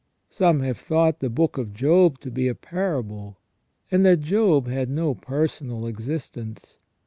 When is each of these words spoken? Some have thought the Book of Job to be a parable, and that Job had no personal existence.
Some 0.31 0.61
have 0.61 0.79
thought 0.79 1.19
the 1.19 1.29
Book 1.29 1.59
of 1.59 1.73
Job 1.75 2.19
to 2.21 2.31
be 2.31 2.47
a 2.47 2.55
parable, 2.55 3.37
and 3.91 4.03
that 4.03 4.21
Job 4.21 4.65
had 4.65 4.89
no 4.89 5.13
personal 5.13 5.85
existence. 5.85 6.79